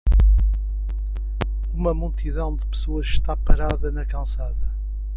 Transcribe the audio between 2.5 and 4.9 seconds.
de pessoas está parada na calçada.